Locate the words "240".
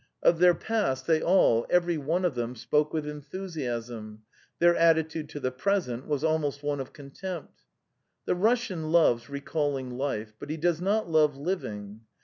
0.55-0.79